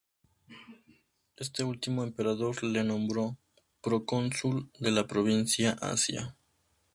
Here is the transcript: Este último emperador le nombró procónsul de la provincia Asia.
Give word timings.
Este 1.37 1.63
último 1.63 2.01
emperador 2.03 2.63
le 2.63 2.83
nombró 2.83 3.37
procónsul 3.81 4.71
de 4.79 4.89
la 4.89 5.05
provincia 5.05 5.73
Asia. 5.79 6.35